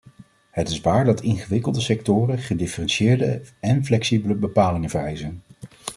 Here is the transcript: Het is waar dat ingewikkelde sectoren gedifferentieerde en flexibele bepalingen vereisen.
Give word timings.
Het 0.51 0.69
is 0.69 0.81
waar 0.81 1.05
dat 1.05 1.21
ingewikkelde 1.21 1.81
sectoren 1.81 2.37
gedifferentieerde 2.37 3.41
en 3.59 3.85
flexibele 3.85 4.35
bepalingen 4.35 4.89
vereisen. 4.89 5.41